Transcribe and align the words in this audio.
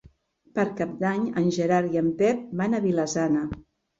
Per 0.59 0.63
Cap 0.79 0.95
d'Any 1.01 1.27
en 1.41 1.51
Gerard 1.59 1.93
i 1.97 2.01
en 2.03 2.09
Pep 2.21 2.41
van 2.63 2.73
a 2.79 2.83
Vila-sana. 2.89 3.45